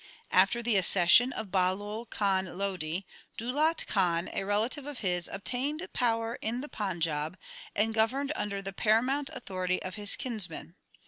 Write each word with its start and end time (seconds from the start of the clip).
After 0.31 0.63
the 0.63 0.77
accession 0.77 1.31
of 1.31 1.51
Bahlol 1.51 2.07
Khan 2.09 2.57
Lodi, 2.57 3.01
Daulat 3.37 3.85
Khan, 3.85 4.31
a 4.33 4.43
relative 4.43 4.87
of 4.87 5.01
his, 5.01 5.27
obtained 5.27 5.87
power 5.93 6.39
in 6.41 6.61
the 6.61 6.67
Panjab, 6.69 7.35
and 7.75 7.93
governed 7.93 8.31
under 8.35 8.63
the 8.63 8.73
paramount 8.73 9.29
authority 9.31 9.79
of 9.83 9.97
his 10.01 10.15
kinsman. 10.15 10.73